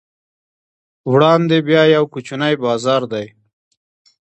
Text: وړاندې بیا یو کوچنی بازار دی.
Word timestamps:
وړاندې 1.11 1.57
بیا 1.67 1.83
یو 1.95 2.05
کوچنی 2.13 2.53
بازار 2.63 3.01
دی. 3.11 3.27